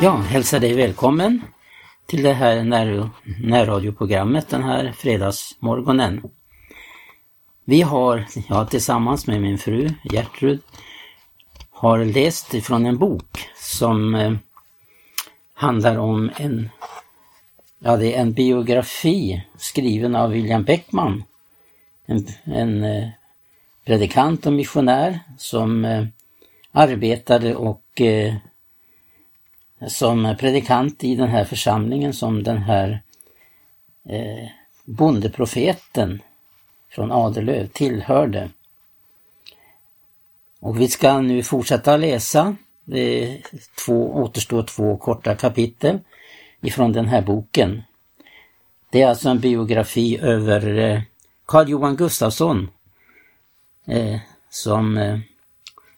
Ja, 0.00 0.16
hälsar 0.16 0.60
dig 0.60 0.74
välkommen 0.74 1.42
till 2.06 2.22
det 2.22 2.32
här 2.32 2.62
när, 2.62 3.10
närradioprogrammet 3.42 4.48
den 4.48 4.62
här 4.62 4.92
fredagsmorgonen. 4.92 6.22
Vi 7.64 7.82
har, 7.82 8.26
jag 8.48 8.70
tillsammans 8.70 9.26
med 9.26 9.42
min 9.42 9.58
fru 9.58 9.90
Gertrud, 10.12 10.60
har 11.70 12.04
läst 12.04 12.54
ifrån 12.54 12.86
en 12.86 12.98
bok 12.98 13.48
som 13.56 14.14
eh, 14.14 14.32
handlar 15.54 15.96
om 15.96 16.30
en, 16.36 16.70
ja 17.78 17.96
det 17.96 18.14
är 18.14 18.20
en 18.20 18.32
biografi 18.32 19.42
skriven 19.56 20.16
av 20.16 20.30
William 20.30 20.64
Beckman. 20.64 21.24
En, 22.06 22.26
en 22.44 22.84
eh, 22.84 23.08
predikant 23.84 24.46
och 24.46 24.52
missionär 24.52 25.20
som 25.38 25.84
eh, 25.84 26.06
arbetade 26.72 27.54
och 27.54 28.00
eh, 28.00 28.34
som 29.86 30.36
predikant 30.40 31.04
i 31.04 31.14
den 31.14 31.28
här 31.28 31.44
församlingen 31.44 32.12
som 32.12 32.42
den 32.42 32.58
här 32.58 33.02
eh, 34.08 34.48
bondeprofeten 34.84 36.22
från 36.90 37.12
Adelöv 37.12 37.66
tillhörde. 37.66 38.50
Och 40.60 40.80
vi 40.80 40.88
ska 40.88 41.20
nu 41.20 41.42
fortsätta 41.42 41.96
läsa. 41.96 42.56
Det 42.84 43.42
två, 43.86 44.14
återstår 44.14 44.62
två 44.62 44.96
korta 44.96 45.34
kapitel 45.34 45.98
ifrån 46.60 46.92
den 46.92 47.08
här 47.08 47.22
boken. 47.22 47.82
Det 48.90 49.02
är 49.02 49.08
alltså 49.08 49.28
en 49.28 49.40
biografi 49.40 50.18
över 50.18 50.78
eh, 50.78 51.00
Carl 51.46 51.68
Johan 51.68 51.96
Gustafsson 51.96 52.70
eh, 53.86 54.20
som 54.50 54.96
eh, 54.96 55.18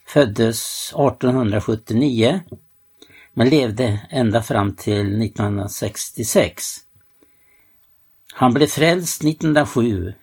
föddes 0.06 0.88
1879 0.92 2.40
men 3.40 3.48
levde 3.48 4.00
ända 4.10 4.42
fram 4.42 4.76
till 4.76 5.22
1966. 5.22 6.76
Han 8.32 8.54
blev 8.54 8.66
frälst 8.66 9.24
1907 9.24 10.14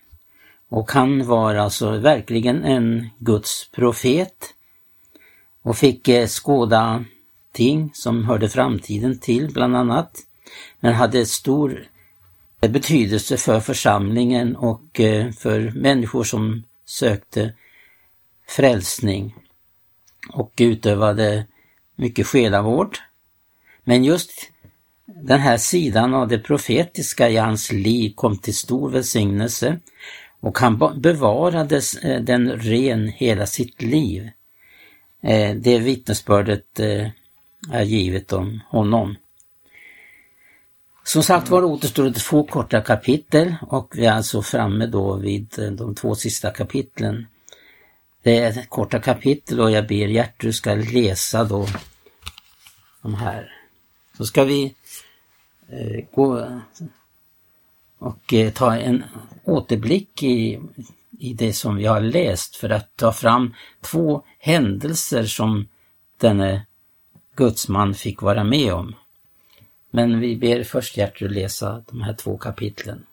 och 0.70 0.92
han 0.92 1.28
var 1.28 1.56
alltså 1.56 1.98
verkligen 1.98 2.64
en 2.64 3.10
Guds 3.20 3.70
profet 3.72 4.54
och 5.62 5.78
fick 5.78 6.08
eh, 6.08 6.28
skåda 6.28 7.06
ting 7.52 7.92
som 7.94 8.26
hörde 8.26 8.50
framtiden 8.50 9.20
till 9.20 9.54
bland 9.54 9.76
annat. 9.76 10.18
Men 10.80 10.94
hade 10.94 11.26
stor 11.26 11.88
eh, 12.62 12.72
betydelse 12.72 13.38
för 13.38 13.60
församlingen 13.60 14.56
och 14.56 15.00
eh, 15.00 15.32
för 15.32 15.72
människor 15.76 16.24
som 16.24 16.64
sökte 16.86 17.54
frälsning 18.48 19.36
och 20.34 20.54
utövade 20.58 21.46
mycket 21.96 22.28
själavård. 22.28 22.98
Men 23.88 24.04
just 24.04 24.32
den 25.06 25.40
här 25.40 25.58
sidan 25.58 26.14
av 26.14 26.28
det 26.28 26.40
profetiska 26.40 27.30
i 27.30 27.38
hans 27.38 27.72
liv 27.72 28.14
kom 28.16 28.38
till 28.38 28.56
stor 28.56 28.90
välsignelse 28.90 29.80
och 30.40 30.60
han 30.60 31.02
bevarade 31.02 31.82
eh, 32.04 32.22
den 32.22 32.52
ren 32.52 33.08
hela 33.08 33.46
sitt 33.46 33.82
liv. 33.82 34.30
Eh, 35.22 35.56
det 35.56 35.80
vittnesbördet 35.80 36.80
eh, 36.80 37.08
är 37.72 37.84
givet 37.84 38.34
om 38.34 38.62
honom. 38.70 39.16
Som 41.04 41.24
sagt 41.24 41.50
var 41.50 41.64
återstår 41.64 42.04
det 42.04 42.14
två 42.14 42.44
korta 42.44 42.82
kapitel 42.82 43.56
och 43.62 43.94
vi 43.98 44.06
är 44.06 44.14
alltså 44.14 44.42
framme 44.42 44.86
då 44.86 45.16
vid 45.16 45.48
de 45.78 45.96
två 45.96 46.16
sista 46.16 46.52
kapitlen. 46.52 47.28
Det 48.24 48.38
är 48.38 48.66
korta 48.70 49.00
kapitel 49.00 49.60
och 49.60 49.72
jag 49.72 49.88
ber 49.88 50.08
Gertrud 50.08 50.56
ska 50.56 50.76
läsa 50.76 51.44
då 51.44 51.68
de 53.02 53.14
här. 53.16 53.57
Så 54.18 54.26
ska 54.26 54.44
vi 54.44 54.76
eh, 55.70 56.06
gå 56.12 56.62
och 57.98 58.34
eh, 58.34 58.54
ta 58.54 58.76
en 58.76 59.04
återblick 59.44 60.24
i, 60.24 60.60
i 61.20 61.34
det 61.34 61.54
som 61.54 61.76
vi 61.76 61.86
har 61.86 62.02
läst 62.02 62.56
för 62.56 62.70
att 62.70 62.96
ta 62.96 63.12
fram 63.12 63.54
två 63.82 64.24
händelser 64.40 65.24
som 65.24 65.68
denne 66.18 66.66
gudsman 67.36 67.94
fick 67.94 68.22
vara 68.22 68.44
med 68.44 68.74
om. 68.74 68.96
Men 69.92 70.20
vi 70.20 70.36
ber 70.36 70.64
först 70.64 70.98
Gertrud 70.98 71.32
läsa 71.32 71.84
de 71.88 72.02
här 72.02 72.14
två 72.14 72.38
kapitlen. 72.38 73.06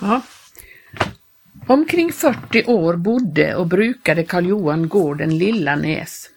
Ja. 0.00 0.22
Omkring 1.66 2.12
40 2.12 2.64
år 2.66 2.96
bodde 2.96 3.56
och 3.56 3.66
brukade 3.66 4.24
Karl 4.24 4.46
Johan 4.46 4.88
gården 4.88 5.38
Lilla 5.38 5.76
Näs. 5.76 6.30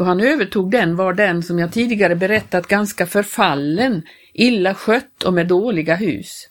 Då 0.00 0.04
han 0.04 0.20
övertog 0.20 0.70
den 0.70 0.96
var 0.96 1.12
den, 1.12 1.42
som 1.42 1.58
jag 1.58 1.72
tidigare 1.72 2.16
berättat, 2.16 2.66
ganska 2.66 3.06
förfallen, 3.06 4.02
illa 4.32 4.74
skött 4.74 5.22
och 5.22 5.32
med 5.32 5.46
dåliga 5.46 5.94
hus. 5.94 6.48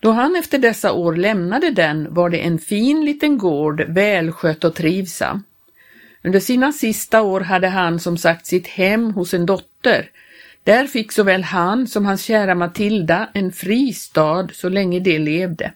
Då 0.00 0.10
han 0.10 0.36
efter 0.36 0.58
dessa 0.58 0.92
år 0.92 1.16
lämnade 1.16 1.70
den 1.70 2.14
var 2.14 2.30
det 2.30 2.38
en 2.38 2.58
fin 2.58 3.04
liten 3.04 3.38
gård, 3.38 3.84
välskött 3.88 4.64
och 4.64 4.74
trivsam. 4.74 5.44
Under 6.24 6.40
sina 6.40 6.72
sista 6.72 7.22
år 7.22 7.40
hade 7.40 7.68
han 7.68 8.00
som 8.00 8.18
sagt 8.18 8.46
sitt 8.46 8.66
hem 8.66 9.12
hos 9.12 9.34
en 9.34 9.46
dotter. 9.46 10.10
Där 10.64 10.86
fick 10.86 11.12
såväl 11.12 11.42
han 11.42 11.86
som 11.86 12.06
hans 12.06 12.22
kära 12.22 12.54
Matilda 12.54 13.28
en 13.34 13.52
fristad 13.52 14.48
så 14.52 14.68
länge 14.68 15.00
de 15.00 15.18
levde. 15.18 15.72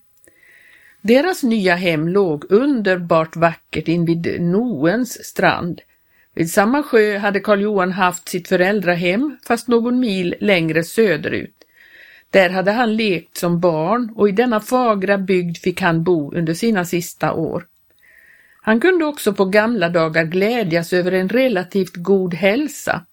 Deras 1.01 1.43
nya 1.43 1.75
hem 1.75 2.09
låg 2.09 2.45
underbart 2.53 3.37
vackert 3.37 3.89
invid 3.89 4.41
Noens 4.41 5.25
strand. 5.25 5.81
Vid 6.35 6.51
samma 6.51 6.83
sjö 6.83 7.19
hade 7.19 7.41
Karl 7.41 7.61
Johan 7.61 7.93
haft 7.93 8.29
sitt 8.29 8.49
föräldrahem 8.49 9.37
fast 9.47 9.69
någon 9.69 10.01
mil 10.01 10.35
längre 10.41 10.85
söderut. 10.85 11.55
Där 12.31 12.51
hade 12.51 12.73
han 12.73 12.97
lekt 12.97 13.37
som 13.37 13.61
barn 13.61 14.13
och 14.17 14.29
i 14.29 14.33
denna 14.33 14.61
fagra 14.61 15.19
bygd 15.19 15.57
fick 15.57 15.81
han 15.81 16.05
bo 16.05 16.35
under 16.35 16.55
sina 16.55 16.85
sista 16.85 17.33
år. 17.33 17.67
Han 18.63 18.81
kunde 18.81 19.05
också 19.05 19.33
på 19.33 19.45
gamla 19.45 19.89
dagar 19.89 20.25
glädjas 20.25 20.93
över 20.93 21.13
en 21.13 21.29
relativt 21.29 21.97
god 21.97 22.35
hälsa. 22.35 23.05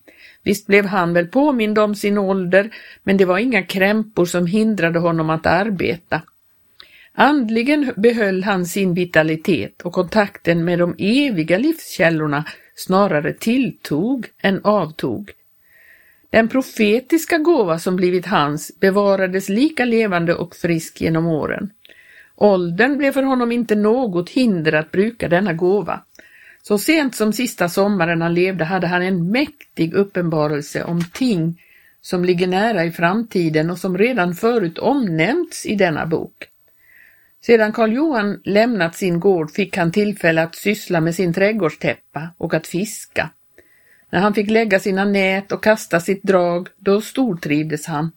Visst 0.44 0.68
blev 0.68 0.86
han 0.86 1.14
väl 1.14 1.28
påmind 1.28 1.80
om 1.80 1.96
sin 1.96 2.18
ålder, 2.18 2.70
men 3.04 3.18
det 3.18 3.26
var 3.26 3.38
inga 3.38 3.64
krämpor 3.64 4.26
som 4.26 4.46
hindrade 4.46 5.00
honom 5.00 5.30
att 5.30 5.46
arbeta. 5.46 6.22
Andligen 7.14 7.94
behöll 7.98 8.44
han 8.44 8.66
sin 8.66 8.94
vitalitet 8.94 9.82
och 9.82 9.94
kontakten 9.94 10.66
med 10.66 10.80
de 10.80 10.96
eviga 10.98 11.58
livskällorna 11.58 12.46
snarare 12.76 13.34
tilltog 13.34 14.28
än 14.42 14.62
avtog. 14.64 15.32
Den 16.30 16.48
profetiska 16.48 17.38
gåva 17.38 17.80
som 17.80 17.96
blivit 17.96 18.26
hans 18.26 18.80
bevarades 18.80 19.50
lika 19.50 19.86
levande 19.86 20.36
och 20.36 20.56
frisk 20.56 21.02
genom 21.02 21.28
åren. 21.28 21.72
Åldern 22.36 22.98
blev 22.98 23.12
för 23.12 23.24
honom 23.24 23.52
inte 23.52 23.76
något 23.76 24.30
hinder 24.30 24.74
att 24.74 24.92
bruka 24.92 25.30
denna 25.30 25.54
gåva. 25.54 26.02
Så 26.62 26.78
sent 26.78 27.16
som 27.16 27.34
sista 27.34 27.70
sommaren 27.70 28.22
han 28.22 28.34
levde 28.34 28.64
hade 28.64 28.88
han 28.88 29.02
en 29.02 29.32
mäktig 29.32 29.94
uppenbarelse 29.94 30.84
om 30.84 31.02
ting 31.14 31.62
som 32.02 32.26
ligger 32.26 32.48
nära 32.48 32.86
i 32.86 32.92
framtiden 32.92 33.70
och 33.70 33.78
som 33.78 33.98
redan 33.98 34.34
förut 34.34 34.78
omnämnts 34.78 35.66
i 35.66 35.76
denna 35.76 36.06
bok. 36.06 36.51
Sedan 37.42 37.72
Karl 37.72 37.94
Johan 37.94 38.42
lämnat 38.44 38.96
sin 38.96 39.20
gård 39.20 39.52
fick 39.52 39.78
han 39.78 39.92
tillfälle 39.92 40.44
att 40.44 40.56
syssla 40.56 41.02
med 41.02 41.16
sin 41.16 41.34
trädgårdstäppa 41.34 42.30
och 42.38 42.54
att 42.54 42.68
fiska. 42.68 43.30
När 44.10 44.20
han 44.20 44.34
fick 44.34 44.50
lägga 44.50 44.80
sina 44.80 45.06
nät 45.06 45.52
och 45.52 45.64
kasta 45.64 46.00
sitt 46.00 46.24
drag, 46.24 46.70
då 46.78 47.02
stortrivdes 47.02 47.86
han. 47.86 48.12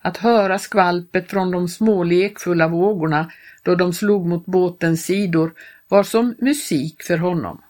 Att 0.00 0.16
höra 0.16 0.58
skvalpet 0.58 1.30
från 1.30 1.50
de 1.50 1.68
små 1.68 2.04
lekfulla 2.04 2.68
vågorna 2.68 3.30
då 3.62 3.74
de 3.74 3.92
slog 3.92 4.26
mot 4.26 4.46
båtens 4.46 5.04
sidor 5.04 5.52
var 5.88 6.02
som 6.02 6.34
musik 6.38 7.02
för 7.02 7.18
honom. 7.18 7.62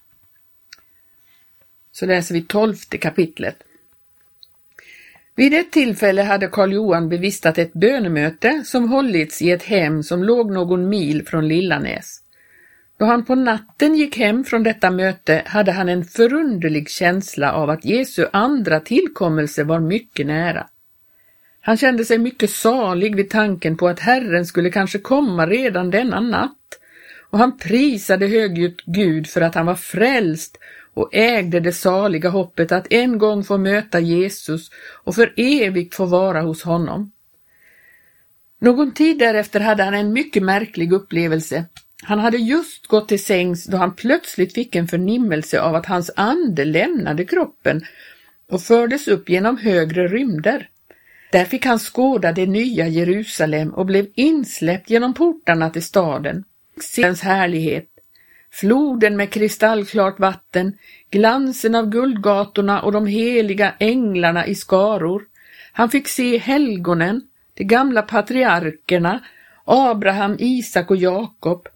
Så 1.93 2.07
läser 2.07 2.35
vi 2.35 2.43
tolfte 2.43 2.99
kapitlet. 2.99 3.57
Vid 5.37 5.55
ett 5.55 5.71
tillfälle 5.71 6.23
hade 6.23 6.47
Karl 6.47 6.73
Johan 6.73 7.09
bevistat 7.09 7.59
ett 7.59 7.73
bönemöte 7.73 8.63
som 8.65 8.89
hållits 8.89 9.43
i 9.43 9.51
ett 9.51 9.63
hem 9.63 10.03
som 10.03 10.25
låg 10.25 10.53
någon 10.53 10.89
mil 10.89 11.27
från 11.27 11.49
Lillanäs. 11.49 12.21
Då 12.99 13.05
han 13.05 13.25
på 13.25 13.35
natten 13.35 13.95
gick 13.95 14.17
hem 14.19 14.45
från 14.45 14.63
detta 14.63 14.91
möte 14.91 15.43
hade 15.47 15.73
han 15.73 15.89
en 15.89 16.05
förunderlig 16.05 16.91
känsla 16.91 17.53
av 17.53 17.71
att 17.71 17.85
Jesu 17.85 18.27
andra 18.33 18.81
tillkommelse 18.81 19.65
var 19.65 19.81
mycket 19.81 20.27
nära. 20.27 20.67
Han 21.61 21.77
kände 21.77 22.05
sig 22.05 22.19
mycket 22.19 22.51
salig 22.51 23.17
vid 23.17 23.31
tanken 23.31 23.77
på 23.77 23.89
att 23.89 24.01
Herren 24.01 24.47
skulle 24.47 24.71
kanske 24.71 24.99
komma 24.99 25.47
redan 25.47 25.91
denna 25.91 26.21
natt 26.21 26.81
och 27.31 27.39
han 27.39 27.59
prisade 27.59 28.27
högljutt 28.27 28.83
Gud 28.85 29.27
för 29.27 29.41
att 29.41 29.55
han 29.55 29.67
var 29.67 29.75
frälst 29.75 30.59
och 30.97 31.11
ägde 31.13 31.61
det 31.61 31.73
saliga 31.73 32.29
hoppet 32.29 32.73
att 32.73 32.93
en 32.93 33.19
gång 33.19 33.45
få 33.45 33.59
möta 33.59 34.01
Jesus 34.01 34.71
och 35.05 35.15
för 35.15 35.33
evigt 35.37 35.95
få 35.95 36.05
vara 36.05 36.41
hos 36.41 36.63
honom. 36.63 37.13
Någon 38.59 38.95
tid 38.95 39.19
därefter 39.19 39.61
hade 39.61 39.83
han 39.83 39.95
en 39.95 40.13
mycket 40.13 40.43
märklig 40.43 40.93
upplevelse. 40.93 41.65
Han 42.03 42.19
hade 42.19 42.37
just 42.37 42.87
gått 42.87 43.09
till 43.09 43.25
sängs 43.25 43.65
då 43.65 43.77
han 43.77 43.95
plötsligt 43.95 44.55
fick 44.55 44.75
en 44.75 44.89
förnimmelse 44.89 45.61
av 45.61 45.75
att 45.75 45.87
hans 45.87 46.11
ande 46.17 46.65
lämnade 46.65 47.25
kroppen 47.25 47.85
och 48.51 48.63
fördes 48.63 49.09
upp 49.09 49.29
genom 49.29 49.57
högre 49.57 50.09
rymder. 50.09 50.69
Där 51.33 51.45
fick 51.45 51.67
han 51.67 51.79
skåda 51.79 52.33
det 52.33 52.47
nya 52.47 52.89
Jerusalem 52.89 53.75
och 53.75 53.87
blev 53.87 54.07
insläppt 54.15 54.91
genom 54.91 55.15
portarna 55.15 55.71
till 55.71 55.85
staden. 55.85 56.45
Sedens 56.81 57.21
härlighet, 57.21 57.87
floden 58.61 59.17
med 59.17 59.31
kristallklart 59.31 60.21
vatten, 60.21 60.79
glansen 61.11 61.75
av 61.75 61.91
guldgatorna 61.91 62.83
och 62.83 62.93
de 62.93 63.07
heliga 63.07 63.75
änglarna 63.79 64.47
i 64.47 64.55
skaror. 64.55 65.23
Han 65.73 65.91
fick 65.91 66.09
se 66.09 66.39
helgonen, 66.39 67.23
de 67.55 67.65
gamla 67.65 68.03
patriarkerna, 68.03 69.21
Abraham, 69.65 70.37
Isak 70.39 70.91
och 70.91 70.97
Jakob. 70.97 71.69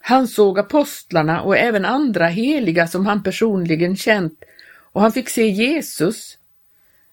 Han 0.00 0.28
såg 0.28 0.58
apostlarna 0.58 1.42
och 1.42 1.56
även 1.56 1.84
andra 1.84 2.26
heliga 2.26 2.86
som 2.86 3.06
han 3.06 3.22
personligen 3.22 3.96
känt 3.96 4.44
och 4.92 5.00
han 5.00 5.12
fick 5.12 5.28
se 5.28 5.48
Jesus. 5.48 6.38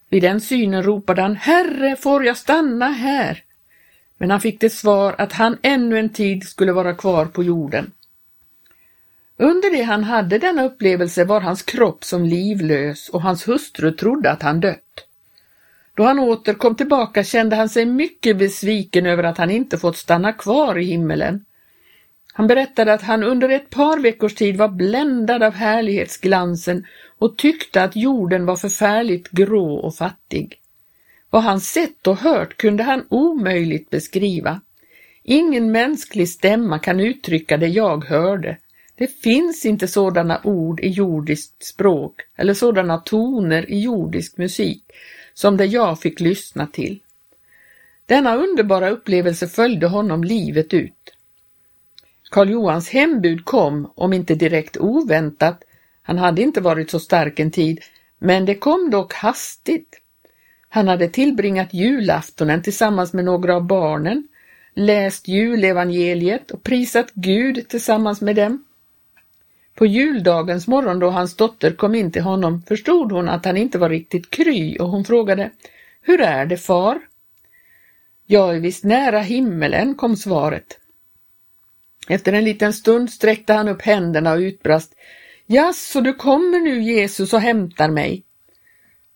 Vid 0.08 0.22
den 0.22 0.40
synen 0.40 0.82
ropade 0.82 1.22
han 1.22 1.36
Herre, 1.36 1.96
får 1.96 2.24
jag 2.24 2.36
stanna 2.36 2.88
här? 2.88 3.42
Men 4.18 4.30
han 4.30 4.40
fick 4.40 4.60
det 4.60 4.70
svar 4.70 5.14
att 5.18 5.32
han 5.32 5.58
ännu 5.62 5.98
en 5.98 6.08
tid 6.08 6.44
skulle 6.44 6.72
vara 6.72 6.94
kvar 6.94 7.26
på 7.26 7.42
jorden. 7.44 7.92
Under 9.40 9.70
det 9.70 9.82
han 9.82 10.04
hade 10.04 10.38
denna 10.38 10.64
upplevelse 10.64 11.24
var 11.24 11.40
hans 11.40 11.62
kropp 11.62 12.04
som 12.04 12.24
livlös 12.24 13.08
och 13.08 13.22
hans 13.22 13.48
hustru 13.48 13.92
trodde 13.92 14.30
att 14.30 14.42
han 14.42 14.60
dött. 14.60 15.06
Då 15.94 16.04
han 16.04 16.18
åter 16.18 16.54
kom 16.54 16.74
tillbaka 16.74 17.24
kände 17.24 17.56
han 17.56 17.68
sig 17.68 17.86
mycket 17.86 18.38
besviken 18.38 19.06
över 19.06 19.22
att 19.22 19.38
han 19.38 19.50
inte 19.50 19.78
fått 19.78 19.96
stanna 19.96 20.32
kvar 20.32 20.78
i 20.78 20.84
himmelen. 20.84 21.44
Han 22.32 22.46
berättade 22.46 22.92
att 22.92 23.02
han 23.02 23.24
under 23.24 23.48
ett 23.48 23.70
par 23.70 23.98
veckors 23.98 24.34
tid 24.34 24.56
var 24.56 24.68
bländad 24.68 25.42
av 25.42 25.52
härlighetsglansen 25.52 26.86
och 27.18 27.38
tyckte 27.38 27.82
att 27.82 27.96
jorden 27.96 28.46
var 28.46 28.56
förfärligt 28.56 29.30
grå 29.30 29.74
och 29.74 29.94
fattig. 29.94 30.60
Vad 31.30 31.42
han 31.42 31.60
sett 31.60 32.06
och 32.06 32.18
hört 32.18 32.56
kunde 32.56 32.82
han 32.82 33.06
omöjligt 33.08 33.90
beskriva. 33.90 34.60
Ingen 35.22 35.72
mänsklig 35.72 36.28
stämma 36.28 36.78
kan 36.78 37.00
uttrycka 37.00 37.56
det 37.56 37.68
jag 37.68 38.04
hörde. 38.04 38.56
Det 38.98 39.06
finns 39.06 39.66
inte 39.66 39.88
sådana 39.88 40.40
ord 40.44 40.80
i 40.80 40.88
jordiskt 40.88 41.64
språk 41.64 42.20
eller 42.36 42.54
sådana 42.54 42.98
toner 42.98 43.70
i 43.70 43.80
jordisk 43.80 44.36
musik 44.36 44.84
som 45.34 45.56
det 45.56 45.64
jag 45.64 46.00
fick 46.00 46.20
lyssna 46.20 46.66
till. 46.66 47.00
Denna 48.06 48.36
underbara 48.36 48.90
upplevelse 48.90 49.48
följde 49.48 49.86
honom 49.86 50.24
livet 50.24 50.74
ut. 50.74 51.14
Karl 52.30 52.50
Johans 52.50 52.88
hembud 52.88 53.44
kom, 53.44 53.92
om 53.94 54.12
inte 54.12 54.34
direkt 54.34 54.76
oväntat, 54.76 55.64
han 56.02 56.18
hade 56.18 56.42
inte 56.42 56.60
varit 56.60 56.90
så 56.90 57.00
stark 57.00 57.40
en 57.40 57.50
tid, 57.50 57.80
men 58.18 58.44
det 58.44 58.54
kom 58.54 58.90
dock 58.90 59.12
hastigt. 59.14 60.00
Han 60.68 60.88
hade 60.88 61.08
tillbringat 61.08 61.74
julaftonen 61.74 62.62
tillsammans 62.62 63.12
med 63.12 63.24
några 63.24 63.56
av 63.56 63.66
barnen, 63.66 64.28
läst 64.74 65.28
julevangeliet 65.28 66.50
och 66.50 66.62
prisat 66.62 67.10
Gud 67.14 67.68
tillsammans 67.68 68.20
med 68.20 68.36
dem. 68.36 68.64
På 69.78 69.86
juldagens 69.86 70.66
morgon 70.66 70.98
då 70.98 71.10
hans 71.10 71.36
dotter 71.36 71.72
kom 71.72 71.94
in 71.94 72.12
till 72.12 72.22
honom 72.22 72.62
förstod 72.62 73.12
hon 73.12 73.28
att 73.28 73.44
han 73.44 73.56
inte 73.56 73.78
var 73.78 73.88
riktigt 73.88 74.30
kry 74.30 74.78
och 74.78 74.88
hon 74.88 75.04
frågade 75.04 75.50
Hur 76.00 76.20
är 76.20 76.46
det 76.46 76.56
far? 76.56 77.00
Jag 78.26 78.56
är 78.56 78.60
visst 78.60 78.84
nära 78.84 79.20
himmelen, 79.20 79.94
kom 79.94 80.16
svaret. 80.16 80.78
Efter 82.08 82.32
en 82.32 82.44
liten 82.44 82.72
stund 82.72 83.10
sträckte 83.10 83.52
han 83.52 83.68
upp 83.68 83.82
händerna 83.82 84.32
och 84.32 84.38
utbrast 84.38 84.94
så 85.74 86.00
du 86.00 86.14
kommer 86.14 86.60
nu 86.60 86.82
Jesus 86.82 87.32
och 87.32 87.40
hämtar 87.40 87.88
mig. 87.88 88.24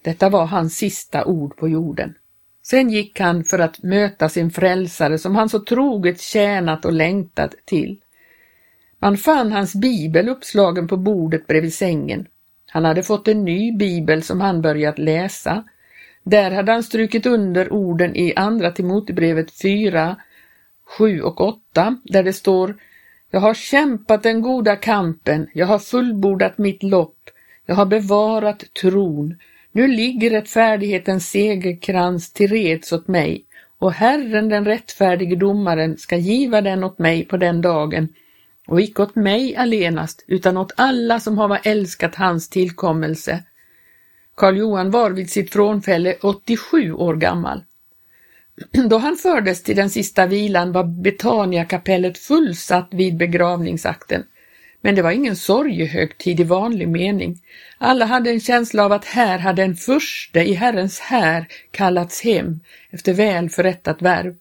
Detta 0.02 0.28
var 0.28 0.46
hans 0.46 0.76
sista 0.76 1.24
ord 1.24 1.56
på 1.56 1.68
jorden. 1.68 2.14
Sen 2.62 2.90
gick 2.90 3.20
han 3.20 3.44
för 3.44 3.58
att 3.58 3.82
möta 3.82 4.28
sin 4.28 4.50
frälsare 4.50 5.18
som 5.18 5.36
han 5.36 5.48
så 5.48 5.60
troget 5.60 6.20
tjänat 6.20 6.84
och 6.84 6.92
längtat 6.92 7.54
till. 7.64 8.00
Man 9.02 9.16
fann 9.16 9.52
hans 9.52 9.74
bibel 9.74 10.28
uppslagen 10.28 10.88
på 10.88 10.96
bordet 10.96 11.46
bredvid 11.46 11.74
sängen. 11.74 12.26
Han 12.70 12.84
hade 12.84 13.02
fått 13.02 13.28
en 13.28 13.44
ny 13.44 13.72
bibel 13.72 14.22
som 14.22 14.40
han 14.40 14.62
börjat 14.62 14.98
läsa. 14.98 15.64
Där 16.22 16.50
hade 16.50 16.72
han 16.72 16.82
strukit 16.82 17.26
under 17.26 17.72
orden 17.72 18.16
i 18.16 18.34
Andra 18.36 18.70
Timotebrevet 18.70 19.60
4, 19.62 20.16
7 20.98 21.20
och 21.20 21.40
8 21.40 21.98
där 22.04 22.22
det 22.22 22.32
står 22.32 22.76
Jag 23.30 23.40
har 23.40 23.54
kämpat 23.54 24.22
den 24.22 24.42
goda 24.42 24.76
kampen, 24.76 25.46
jag 25.54 25.66
har 25.66 25.78
fullbordat 25.78 26.58
mitt 26.58 26.82
lopp, 26.82 27.18
jag 27.66 27.74
har 27.74 27.86
bevarat 27.86 28.74
tron. 28.82 29.36
Nu 29.72 29.86
ligger 29.86 30.30
rättfärdighetens 30.30 31.30
segerkrans 31.30 32.32
till 32.32 32.50
reds 32.50 32.92
åt 32.92 33.08
mig 33.08 33.44
och 33.78 33.92
Herren 33.92 34.48
den 34.48 34.64
rättfärdige 34.64 35.36
domaren 35.36 35.98
ska 35.98 36.16
giva 36.16 36.60
den 36.60 36.84
åt 36.84 36.98
mig 36.98 37.24
på 37.24 37.36
den 37.36 37.60
dagen 37.60 38.08
och 38.72 38.80
icke 38.80 39.02
åt 39.02 39.14
mig 39.14 39.56
allenast, 39.56 40.24
utan 40.26 40.56
åt 40.56 40.72
alla 40.76 41.20
som 41.20 41.38
hava 41.38 41.58
älskat 41.58 42.14
hans 42.14 42.48
tillkommelse. 42.48 43.44
Karl 44.34 44.56
Johan 44.56 44.90
var 44.90 45.10
vid 45.10 45.30
sitt 45.30 45.52
frånfälle 45.52 46.16
87 46.22 46.92
år 46.92 47.16
gammal. 47.16 47.64
Då 48.88 48.98
han 48.98 49.16
fördes 49.16 49.62
till 49.62 49.76
den 49.76 49.90
sista 49.90 50.26
vilan 50.26 50.72
var 50.72 50.84
Betaniakapellet 50.84 52.18
fullsatt 52.18 52.88
vid 52.90 53.16
begravningsakten. 53.16 54.24
Men 54.80 54.94
det 54.94 55.02
var 55.02 55.10
ingen 55.10 55.36
sorgehögtid 55.36 56.40
i 56.40 56.44
vanlig 56.44 56.88
mening. 56.88 57.40
Alla 57.78 58.04
hade 58.04 58.30
en 58.30 58.40
känsla 58.40 58.84
av 58.84 58.92
att 58.92 59.04
här 59.04 59.38
hade 59.38 59.62
en 59.62 59.76
furste 59.76 60.40
i 60.40 60.54
Herrens 60.54 61.00
här 61.00 61.46
kallats 61.70 62.22
hem 62.22 62.60
efter 62.90 63.12
väl 63.12 63.50
förrättat 63.50 64.02
värv, 64.02 64.36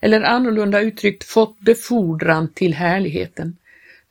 eller 0.00 0.20
annorlunda 0.20 0.80
uttryckt 0.80 1.24
fått 1.24 1.60
befordran 1.60 2.52
till 2.52 2.74
härligheten. 2.74 3.56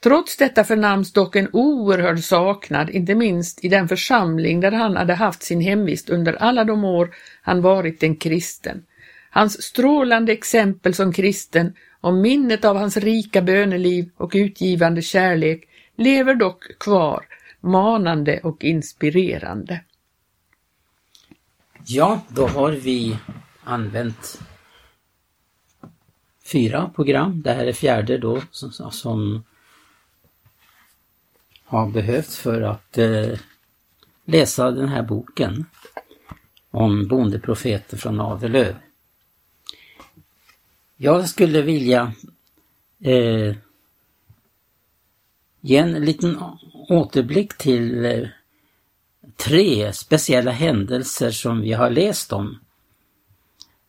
Trots 0.05 0.37
detta 0.37 0.63
förnams 0.63 1.13
dock 1.13 1.35
en 1.35 1.49
oerhörd 1.53 2.19
saknad, 2.19 2.89
inte 2.89 3.15
minst 3.15 3.65
i 3.65 3.69
den 3.69 3.87
församling 3.87 4.59
där 4.59 4.71
han 4.71 4.97
hade 4.97 5.13
haft 5.13 5.43
sin 5.43 5.61
hemvist 5.61 6.09
under 6.09 6.33
alla 6.33 6.63
de 6.63 6.83
år 6.83 7.15
han 7.41 7.61
varit 7.61 8.03
en 8.03 8.15
kristen. 8.15 8.85
Hans 9.29 9.63
strålande 9.63 10.31
exempel 10.31 10.93
som 10.93 11.13
kristen 11.13 11.73
och 12.01 12.13
minnet 12.13 12.65
av 12.65 12.77
hans 12.77 12.97
rika 12.97 13.41
böneliv 13.41 14.09
och 14.17 14.31
utgivande 14.35 15.01
kärlek 15.01 15.63
lever 15.95 16.35
dock 16.35 16.77
kvar, 16.79 17.25
manande 17.59 18.39
och 18.43 18.63
inspirerande. 18.63 19.81
Ja, 21.85 22.21
då 22.29 22.47
har 22.47 22.71
vi 22.71 23.17
använt 23.63 24.39
fyra 26.51 26.91
program. 26.95 27.41
Det 27.41 27.53
här 27.53 27.65
är 27.65 27.73
fjärde 27.73 28.17
då 28.17 28.41
som, 28.51 28.91
som 28.91 29.43
har 31.65 31.89
behövts 31.89 32.37
för 32.37 32.61
att 32.61 32.97
eh, 32.97 33.39
läsa 34.25 34.71
den 34.71 34.89
här 34.89 35.03
boken 35.03 35.65
om 36.71 37.07
bondeprofeten 37.07 37.99
från 37.99 38.19
Adelöv. 38.19 38.75
Jag 40.97 41.29
skulle 41.29 41.61
vilja 41.61 42.13
eh, 42.99 43.55
ge 45.61 45.77
en 45.77 46.05
liten 46.05 46.37
återblick 46.89 47.57
till 47.57 48.05
eh, 48.05 48.27
tre 49.35 49.93
speciella 49.93 50.51
händelser 50.51 51.31
som 51.31 51.61
vi 51.61 51.73
har 51.73 51.89
läst 51.89 52.33
om. 52.33 52.59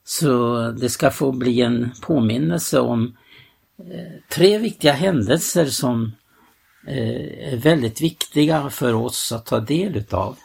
Så 0.05 0.61
det 0.71 0.89
ska 0.89 1.11
få 1.11 1.33
bli 1.33 1.61
en 1.61 1.91
påminnelse 2.03 2.81
om 2.81 3.17
eh, 3.79 4.13
tre 4.29 4.59
viktiga 4.59 4.93
händelser 4.93 5.67
som 5.67 6.13
Eh, 6.87 7.53
är 7.53 7.57
väldigt 7.57 8.01
viktiga 8.01 8.71
för 8.71 8.95
oss 8.95 9.33
att 9.33 9.47
ta 9.47 9.61
del 9.61 9.97
utav. 9.97 10.39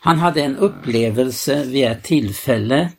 Han 0.00 0.18
hade 0.18 0.42
en 0.42 0.56
upplevelse 0.56 1.64
vid 1.64 1.84
ett 1.84 2.04
tillfälle 2.04 2.92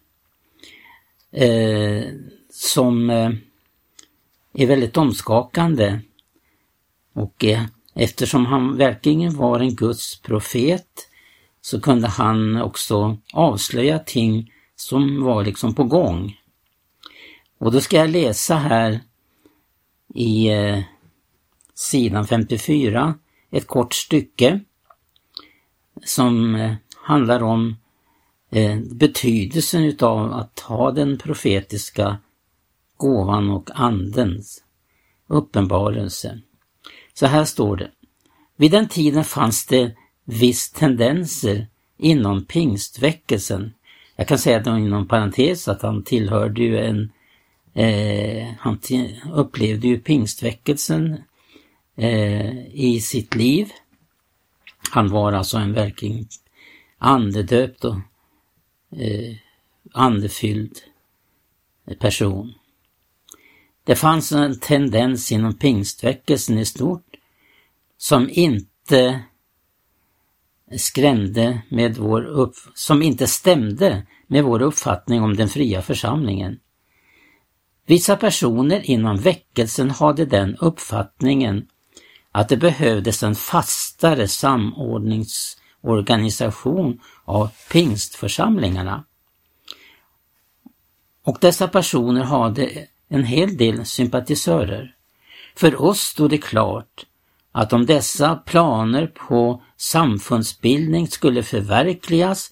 eh, 1.32 2.04
som 2.50 3.10
eh, 3.10 3.30
är 4.54 4.68
väldigt 4.68 4.98
omskakande. 4.98 6.00
Och 7.14 7.46
eh, 7.46 7.64
eftersom 7.96 8.46
han 8.46 8.78
verkligen 8.78 9.36
var 9.36 9.60
en 9.60 9.76
Guds 9.76 10.22
profet 10.22 11.08
så 11.62 11.82
kunde 11.82 12.08
han 12.08 12.62
också 12.62 13.18
avslöja 13.34 14.00
ting 14.00 14.52
som 14.76 15.24
var 15.24 15.44
liksom 15.44 15.76
på 15.76 15.84
gång. 15.84 16.38
Och 17.58 17.72
då 17.72 17.82
ska 17.82 17.98
jag 17.98 18.10
läsa 18.10 18.56
här 18.56 19.00
i 20.16 20.48
eh, 20.48 20.80
sidan 21.84 22.28
54, 22.28 23.14
ett 23.52 23.68
kort 23.68 23.94
stycke 23.94 24.60
som 26.06 26.56
eh, 26.56 26.74
handlar 26.96 27.44
om 27.44 27.76
eh, 28.50 28.80
betydelsen 28.80 29.84
utav 29.84 30.34
att 30.34 30.60
ha 30.60 30.92
den 30.92 31.18
profetiska 31.18 32.18
gåvan 32.98 33.50
och 33.50 33.70
andens 33.74 34.64
uppenbarelse. 35.28 36.40
Så 37.14 37.26
här 37.26 37.46
står 37.46 37.78
det. 37.78 37.92
Vid 38.56 38.72
den 38.72 38.88
tiden 38.88 39.24
fanns 39.24 39.66
det 39.66 39.96
viss 40.26 40.72
tendenser 40.72 41.68
inom 41.98 42.46
pingstväckelsen. 42.46 43.74
Jag 44.16 44.28
kan 44.28 44.38
säga 44.38 44.58
att 44.58 44.68
inom 44.68 45.08
parentes 45.08 45.68
att 45.68 45.82
han 45.82 46.04
tillhörde 46.04 46.64
ju 46.64 46.78
en, 46.80 47.12
eh, 47.74 48.48
han 48.60 48.80
upplevde 49.34 49.88
ju 49.88 50.00
pingstväckelsen 50.00 51.18
Eh, 51.96 52.68
i 52.74 53.02
sitt 53.02 53.36
liv. 53.36 53.72
Han 54.92 55.10
var 55.10 55.34
alltså 55.34 55.58
en 55.58 55.74
verkligen 55.74 56.28
andedöpt 56.98 57.86
och 57.86 57.96
eh, 58.98 59.36
andefylld 59.94 60.78
person. 62.00 62.54
Det 63.84 63.96
fanns 63.96 64.32
en 64.32 64.60
tendens 64.60 65.32
inom 65.32 65.54
pingstväckelsen 65.54 66.58
i 66.58 66.66
stort 66.66 67.16
som 67.98 68.30
inte 68.32 69.24
skrämde 70.78 71.62
med 71.70 71.98
vår 71.98 72.26
upp, 72.26 72.56
som 72.74 73.02
inte 73.02 73.28
stämde 73.28 74.08
med 74.28 74.44
vår 74.44 74.62
uppfattning 74.62 75.22
om 75.22 75.36
den 75.36 75.50
fria 75.50 75.82
församlingen. 75.82 76.60
Vissa 77.86 78.16
personer 78.16 78.90
inom 78.90 79.18
väckelsen 79.18 79.90
hade 79.90 80.26
den 80.26 80.56
uppfattningen 80.56 81.68
att 82.36 82.50
det 82.50 82.58
behövdes 82.58 83.24
en 83.24 83.36
fastare 83.36 84.28
samordningsorganisation 84.28 87.00
av 87.26 87.50
pingstförsamlingarna. 87.72 89.04
Och 91.24 91.38
dessa 91.42 91.68
personer 91.68 92.24
hade 92.24 92.88
en 93.10 93.24
hel 93.24 93.58
del 93.58 93.86
sympatisörer. 93.86 94.96
För 95.56 95.82
oss 95.82 96.00
stod 96.00 96.30
det 96.30 96.38
klart 96.38 97.06
att 97.52 97.74
om 97.74 97.86
dessa 97.86 98.36
planer 98.36 99.08
på 99.08 99.64
samfundsbildning 99.78 101.08
skulle 101.08 101.44
förverkligas 101.44 102.52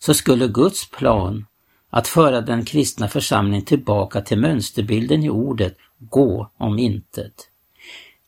så 0.00 0.14
skulle 0.14 0.48
Guds 0.48 0.90
plan 0.90 1.46
att 1.90 2.08
föra 2.08 2.40
den 2.40 2.64
kristna 2.64 3.08
församlingen 3.08 3.64
tillbaka 3.64 4.20
till 4.20 4.38
mönsterbilden 4.38 5.22
i 5.22 5.30
ordet 5.30 5.76
gå 5.98 6.50
om 6.58 6.78
intet. 6.78 7.49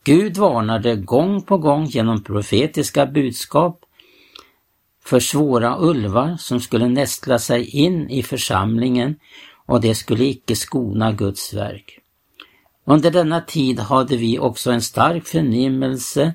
Gud 0.05 0.37
varnade 0.37 0.97
gång 0.97 1.43
på 1.43 1.59
gång 1.59 1.85
genom 1.85 2.23
profetiska 2.23 3.07
budskap 3.07 3.81
för 5.05 5.21
svåra 5.21 5.77
ulvar 5.79 6.37
som 6.39 6.61
skulle 6.61 6.89
nästla 6.89 7.39
sig 7.39 7.65
in 7.69 8.11
i 8.11 8.23
församlingen 8.23 9.17
och 9.67 9.81
det 9.81 9.95
skulle 9.95 10.25
icke 10.25 10.57
skona 10.57 11.13
Guds 11.13 11.55
verk. 11.55 11.99
Under 12.85 13.11
denna 13.11 13.41
tid 13.41 13.81
hade 13.81 14.17
vi 14.17 14.39
också 14.39 14.71
en 14.71 14.83
stark 14.83 15.27
förnimmelse 15.27 16.35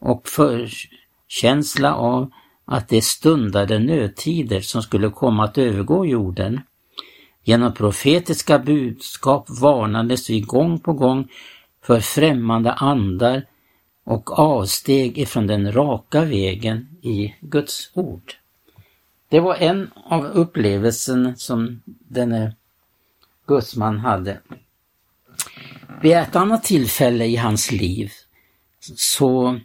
och 0.00 0.28
förkänsla 0.28 1.94
av 1.94 2.30
att 2.64 2.88
det 2.88 3.04
stundade 3.04 3.78
nödtider 3.78 4.60
som 4.60 4.82
skulle 4.82 5.10
komma 5.10 5.44
att 5.44 5.58
övergå 5.58 6.06
jorden. 6.06 6.60
Genom 7.44 7.74
profetiska 7.74 8.58
budskap 8.58 9.46
varnades 9.60 10.30
vi 10.30 10.40
gång 10.40 10.78
på 10.78 10.92
gång 10.92 11.28
för 11.86 12.00
främmande 12.00 12.72
andar 12.72 13.46
och 14.04 14.38
avsteg 14.38 15.18
ifrån 15.18 15.46
den 15.46 15.72
raka 15.72 16.24
vägen 16.24 16.88
i 17.02 17.34
Guds 17.40 17.90
ord. 17.94 18.34
Det 19.28 19.40
var 19.40 19.54
en 19.54 19.90
av 20.04 20.24
upplevelsen 20.24 21.36
som 21.36 21.82
denne 21.86 22.54
gudsman 23.46 23.98
hade. 23.98 24.40
Vid 26.02 26.12
ett 26.12 26.36
annat 26.36 26.64
tillfälle 26.64 27.24
i 27.24 27.36
hans 27.36 27.72
liv 27.72 28.12
så 28.96 29.60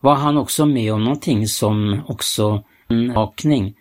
var 0.00 0.14
han 0.14 0.36
också 0.36 0.66
med 0.66 0.92
om 0.92 1.04
någonting 1.04 1.48
som 1.48 2.02
också 2.06 2.64
en 2.88 3.12
vakning 3.12 3.74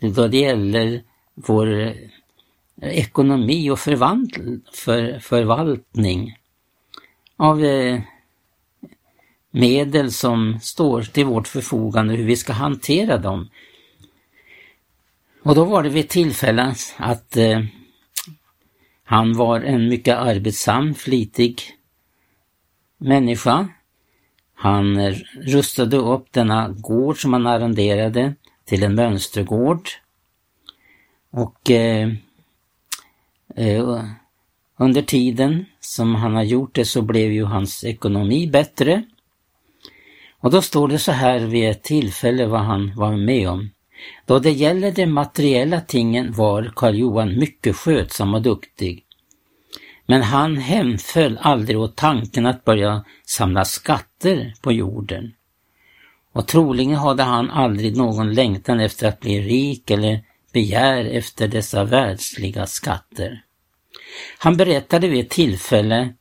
då 0.00 0.28
det 0.28 0.38
gäller 0.38 1.02
vår 1.34 1.94
ekonomi 2.80 3.70
och 3.70 3.78
för, 3.78 5.18
förvaltning 5.18 6.36
av 7.36 7.64
eh, 7.64 8.00
medel 9.50 10.12
som 10.12 10.60
står 10.60 11.02
till 11.02 11.26
vårt 11.26 11.48
förfogande, 11.48 12.14
hur 12.14 12.24
vi 12.24 12.36
ska 12.36 12.52
hantera 12.52 13.18
dem. 13.18 13.48
Och 15.42 15.54
då 15.54 15.64
var 15.64 15.82
det 15.82 15.88
vid 15.88 16.08
tillfälle 16.08 16.74
att 16.96 17.36
eh, 17.36 17.60
han 19.04 19.32
var 19.32 19.60
en 19.60 19.88
mycket 19.88 20.16
arbetsam, 20.16 20.94
flitig 20.94 21.62
människa. 22.98 23.68
Han 24.54 24.96
eh, 24.96 25.14
rustade 25.34 25.96
upp 25.96 26.32
denna 26.32 26.68
gård 26.68 27.22
som 27.22 27.32
han 27.32 27.46
arrenderade 27.46 28.34
till 28.64 28.82
en 28.82 28.94
mönstergård. 28.94 29.88
Och 31.30 31.70
eh, 31.70 32.12
eh, 33.56 34.04
under 34.76 35.02
tiden 35.02 35.64
som 35.80 36.14
han 36.14 36.34
har 36.34 36.42
gjort 36.42 36.74
det 36.74 36.84
så 36.84 37.02
blev 37.02 37.32
ju 37.32 37.44
hans 37.44 37.84
ekonomi 37.84 38.46
bättre. 38.46 39.02
Och 40.40 40.50
då 40.50 40.62
står 40.62 40.88
det 40.88 40.98
så 40.98 41.12
här 41.12 41.38
vid 41.38 41.70
ett 41.70 41.82
tillfälle 41.82 42.46
vad 42.46 42.60
han 42.60 42.92
var 42.96 43.16
med 43.16 43.48
om. 43.48 43.70
Då 44.26 44.38
det 44.38 44.50
gäller 44.50 44.92
de 44.92 45.06
materiella 45.06 45.80
tingen 45.80 46.32
var 46.32 46.72
Karl 46.76 46.94
Johan 46.94 47.38
mycket 47.38 47.76
skötsam 47.76 48.34
och 48.34 48.42
duktig. 48.42 49.04
Men 50.06 50.22
han 50.22 50.56
hemföll 50.56 51.38
aldrig 51.40 51.78
åt 51.78 51.96
tanken 51.96 52.46
att 52.46 52.64
börja 52.64 53.04
samla 53.26 53.64
skatter 53.64 54.54
på 54.62 54.72
jorden. 54.72 55.32
Och 56.32 56.46
troligen 56.46 56.94
hade 56.94 57.22
han 57.22 57.50
aldrig 57.50 57.96
någon 57.96 58.34
längtan 58.34 58.80
efter 58.80 59.08
att 59.08 59.20
bli 59.20 59.40
rik 59.40 59.90
eller 59.90 60.24
begär 60.52 61.04
efter 61.04 61.48
dessa 61.48 61.84
världsliga 61.84 62.66
skatter. 62.66 63.42
Han 64.38 64.56
berättade 64.56 65.08
vid 65.08 65.24
ett 65.24 65.30
tillfälle, 65.30 66.14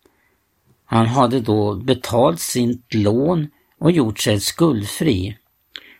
han 0.86 1.08
hade 1.08 1.39
då 1.39 1.75
betalt 1.75 2.39
sitt 2.39 2.94
lån 2.94 3.48
och 3.77 3.92
gjort 3.92 4.20
sig 4.20 4.39
skuldfri 4.39 5.38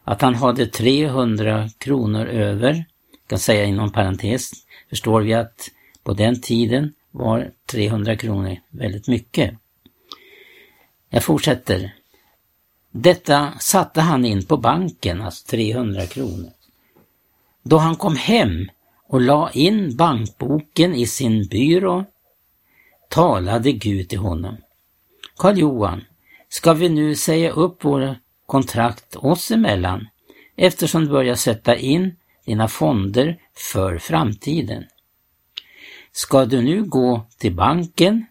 att 0.04 0.22
han 0.22 0.36
hade 0.36 0.66
300 0.66 1.70
kronor 1.78 2.26
över, 2.26 2.86
kan 3.28 3.40
säga 3.40 3.66
inom 3.66 3.92
parentes, 3.92 4.52
förstår 4.90 5.22
vi 5.22 5.34
att 5.34 5.70
på 6.04 6.14
den 6.14 6.42
tiden 6.42 6.94
var 7.12 7.52
300 7.66 8.16
kronor 8.16 8.58
väldigt 8.70 9.08
mycket. 9.08 9.54
Jag 11.10 11.24
fortsätter. 11.24 11.96
Detta 12.92 13.54
satte 13.60 14.02
han 14.02 14.26
in 14.26 14.46
på 14.46 14.58
banken, 14.58 15.22
alltså 15.22 15.48
300 15.48 16.06
kronor. 16.06 16.52
Då 17.64 17.78
han 17.78 17.96
kom 17.96 18.16
hem 18.16 18.70
och 19.14 19.22
la 19.22 19.52
in 19.52 19.96
bankboken 19.96 20.96
i 20.96 21.08
sin 21.08 21.48
byrå 21.48 22.06
talade 23.10 23.72
Gud 23.72 24.10
till 24.10 24.20
honom. 24.20 24.58
Karl 25.38 25.58
Johan, 25.58 26.02
ska 26.50 26.74
vi 26.74 26.90
nu 26.90 27.16
säga 27.16 27.52
upp 27.52 27.86
våra 27.86 28.16
kontrakt 28.46 29.16
oss 29.16 29.52
emellan 29.52 30.08
eftersom 30.56 31.06
du 31.06 31.12
börjar 31.12 31.36
sätta 31.36 31.76
in 31.76 32.16
dina 32.46 32.68
fonder 32.68 33.38
för 33.72 33.98
framtiden. 33.98 34.84
Ska 36.12 36.46
du 36.46 36.62
nu 36.62 36.84
gå 36.84 37.26
till 37.38 37.56
banken 37.56 38.26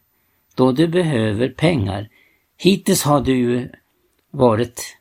då 0.54 0.72
du 0.72 0.88
behöver 0.88 1.48
pengar? 1.48 2.08
Hittills 2.56 3.02
har 3.02 3.20
du 3.20 3.36
ju 3.36 3.68
varit 4.30 4.96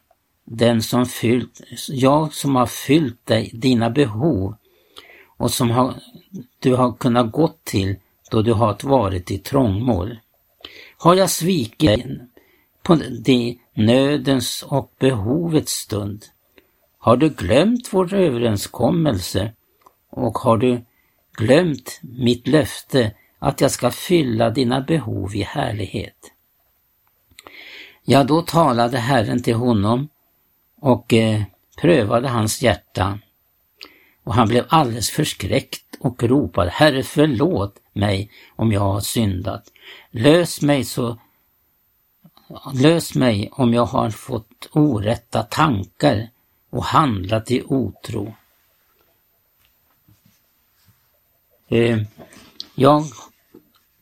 den 0.46 0.82
som 0.82 1.06
fyllt, 1.06 1.62
jag 1.90 2.34
som 2.34 2.56
har 2.56 2.68
fyllt 2.68 3.26
dig, 3.26 3.52
dina 3.54 3.90
behov 3.90 4.56
och 5.42 5.52
som 5.52 5.72
har, 5.72 5.94
du 6.60 6.76
har 6.76 6.94
kunnat 6.94 7.32
gå 7.32 7.54
till 7.64 7.96
då 8.32 8.42
du 8.42 8.54
har 8.54 8.78
varit 8.84 9.32
i 9.32 9.38
trångmål. 9.38 10.20
Har 10.98 11.16
jag 11.16 11.30
svikit 11.30 12.06
på 12.84 12.96
det 12.96 13.58
nödens 13.74 14.64
och 14.68 14.92
behovets 15.00 15.72
stund? 15.72 16.26
Har 16.98 17.18
du 17.18 17.30
glömt 17.30 17.90
vår 17.92 18.14
överenskommelse 18.14 19.54
och 20.10 20.38
har 20.38 20.58
du 20.58 20.86
glömt 21.38 22.00
mitt 22.02 22.48
löfte 22.48 23.12
att 23.40 23.62
jag 23.62 23.72
ska 23.72 23.92
fylla 23.92 24.50
dina 24.50 24.82
behov 24.82 25.36
i 25.36 25.42
härlighet? 25.42 26.32
Ja, 28.04 28.24
då 28.24 28.42
talade 28.42 28.98
Herren 28.98 29.44
till 29.44 29.56
honom 29.56 30.10
och 30.82 31.14
eh, 31.14 31.42
prövade 31.82 32.28
hans 32.28 32.62
hjärta. 32.62 33.20
Och 34.24 34.34
han 34.34 34.48
blev 34.48 34.66
alldeles 34.70 35.10
förskräckt 35.10 35.98
och 36.00 36.24
ropade, 36.24 36.70
Herre 36.70 37.04
förlåt 37.04 37.76
mig 37.94 38.32
om 38.56 38.72
jag 38.72 38.82
har 38.82 39.02
syndat. 39.02 39.64
Lös 40.12 40.62
mig 40.62 40.84
så 40.84 41.18
Lös 42.74 43.16
mig 43.16 43.50
om 43.52 43.74
jag 43.74 43.86
har 43.86 44.10
fått 44.10 44.70
orätta 44.72 45.44
tankar 45.44 46.30
och 46.70 46.84
handlat 46.84 47.52
i 47.52 47.62
otro. 47.62 48.36
Eh, 51.68 52.02
jag 52.76 53.04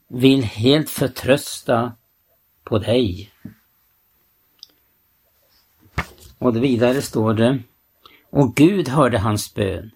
vill 0.08 0.44
helt 0.44 0.90
förtrösta 0.90 1.94
på 2.64 2.80
dig. 2.80 3.32
Och 6.38 6.64
vidare 6.64 7.02
står 7.02 7.34
det, 7.34 7.60
och 8.30 8.56
Gud 8.56 8.88
hörde 8.88 9.20
hans 9.20 9.54
bön. 9.54 9.92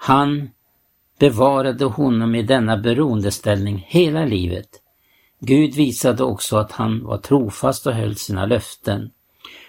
Han 0.00 0.50
bevarade 1.18 1.84
honom 1.84 2.34
i 2.34 2.42
denna 2.42 2.76
beroendeställning 2.76 3.86
hela 3.88 4.24
livet. 4.24 4.68
Gud 5.40 5.74
visade 5.74 6.24
också 6.24 6.56
att 6.56 6.72
han 6.72 7.04
var 7.04 7.18
trofast 7.18 7.86
och 7.86 7.92
höll 7.92 8.16
sina 8.16 8.46
löften. 8.46 9.10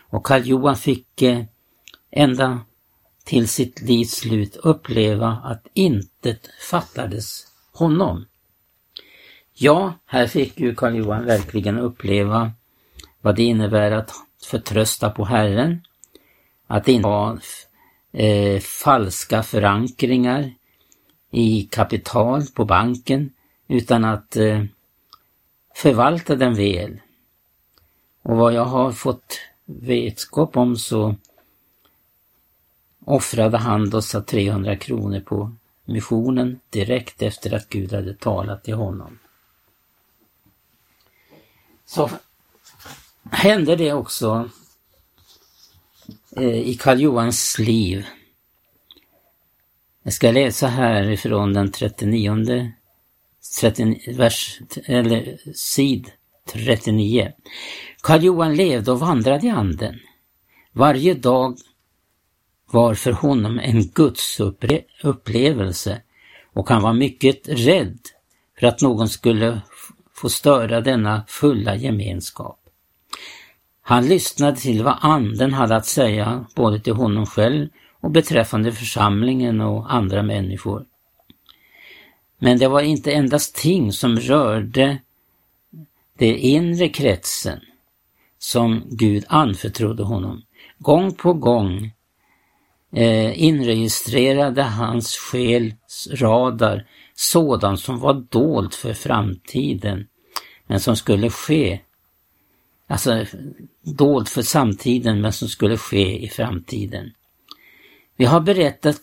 Och 0.09 0.25
Karl 0.25 0.41
Johan 0.41 0.75
fick 0.75 1.21
eh, 1.21 1.43
ända 2.11 2.59
till 3.23 3.47
sitt 3.47 3.81
livs 3.81 4.11
slut 4.11 4.55
uppleva 4.55 5.27
att 5.27 5.67
intet 5.73 6.49
fattades 6.69 7.47
honom. 7.73 8.25
Ja, 9.53 9.93
här 10.05 10.27
fick 10.27 10.59
ju 10.59 10.75
Karl 10.75 10.95
Johan 10.95 11.25
verkligen 11.25 11.79
uppleva 11.79 12.51
vad 13.21 13.35
det 13.35 13.43
innebär 13.43 13.91
att 13.91 14.11
förtrösta 14.43 15.09
på 15.09 15.25
Herren, 15.25 15.81
att 16.67 16.87
inte 16.87 17.07
ha 17.07 17.37
eh, 18.11 18.59
falska 18.59 19.43
förankringar 19.43 20.53
i 21.31 21.63
kapital 21.71 22.45
på 22.45 22.65
banken, 22.65 23.33
utan 23.67 24.05
att 24.05 24.35
eh, 24.35 24.63
förvalta 25.75 26.35
den 26.35 26.55
väl. 26.55 26.99
Och 28.21 28.37
vad 28.37 28.53
jag 28.53 28.65
har 28.65 28.91
fått 28.91 29.39
vetskap 29.65 30.57
om 30.57 30.77
så 30.77 31.15
offrade 33.05 33.57
han 33.57 33.89
då 33.89 34.01
300 34.01 34.75
kronor 34.75 35.19
på 35.19 35.55
missionen 35.85 36.59
direkt 36.69 37.21
efter 37.21 37.53
att 37.53 37.69
Gud 37.69 37.93
hade 37.93 38.13
talat 38.13 38.63
till 38.63 38.73
honom. 38.73 39.19
Så 41.85 42.09
hände 43.31 43.75
det 43.75 43.93
också 43.93 44.49
Eh, 46.39 46.69
i 46.69 46.75
Karl 46.75 46.99
Johans 46.99 47.59
liv. 47.59 48.05
Jag 50.03 50.13
ska 50.13 50.31
läsa 50.31 50.67
här 50.67 51.09
ifrån 51.09 51.53
den 51.53 51.71
39 51.71 52.71
30, 53.61 54.13
vers, 54.17 54.59
eller 54.85 55.37
sid 55.53 56.11
39. 56.53 57.31
Karl 58.01 58.23
Johan 58.23 58.55
levde 58.55 58.91
och 58.91 58.99
vandrade 58.99 59.47
i 59.47 59.49
anden. 59.49 59.99
Varje 60.71 61.13
dag 61.13 61.57
var 62.71 62.93
för 62.93 63.11
honom 63.11 63.59
en 63.59 63.87
Guds 63.87 64.39
upplevelse 65.03 66.01
och 66.53 66.69
han 66.69 66.81
var 66.81 66.93
mycket 66.93 67.49
rädd 67.49 67.99
för 68.59 68.67
att 68.67 68.81
någon 68.81 69.09
skulle 69.09 69.61
få 70.13 70.29
störa 70.29 70.81
denna 70.81 71.23
fulla 71.27 71.75
gemenskap. 71.75 72.68
Han 73.89 74.07
lyssnade 74.07 74.57
till 74.57 74.83
vad 74.83 74.97
anden 75.01 75.53
hade 75.53 75.75
att 75.75 75.85
säga 75.85 76.45
både 76.55 76.79
till 76.79 76.93
honom 76.93 77.25
själv 77.25 77.67
och 78.01 78.11
beträffande 78.11 78.71
församlingen 78.71 79.61
och 79.61 79.93
andra 79.93 80.23
människor. 80.23 80.85
Men 82.39 82.57
det 82.57 82.67
var 82.67 82.81
inte 82.81 83.11
endast 83.11 83.55
ting 83.55 83.93
som 83.93 84.19
rörde 84.19 84.97
den 86.17 86.35
inre 86.35 86.89
kretsen 86.89 87.59
som 88.39 88.83
Gud 88.89 89.25
anförtrodde 89.27 90.03
honom. 90.03 90.41
Gång 90.77 91.13
på 91.13 91.33
gång 91.33 91.91
eh, 92.93 93.43
inregistrerade 93.43 94.63
hans 94.63 95.17
själs 95.17 96.07
radar 96.11 96.87
sådant 97.15 97.79
som 97.79 97.99
var 97.99 98.13
dolt 98.13 98.75
för 98.75 98.93
framtiden, 98.93 100.07
men 100.67 100.79
som 100.79 100.95
skulle 100.95 101.29
ske. 101.29 101.79
Alltså 102.89 103.25
dolt 103.83 104.29
för 104.29 104.41
samtiden, 104.41 105.21
men 105.21 105.33
som 105.33 105.47
skulle 105.47 105.77
ske 105.77 106.23
i 106.23 106.29
framtiden. 106.29 107.11
Vi 108.17 108.25
har 108.25 108.39
berättat 108.39 109.01